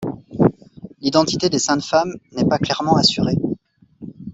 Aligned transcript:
L'identité 1.01 1.47
des 1.49 1.59
Saintes 1.59 1.83
Femmes 1.83 2.15
n'est 2.31 2.43
pas 2.47 2.57
clairement 2.57 2.95
assurée. 2.95 3.37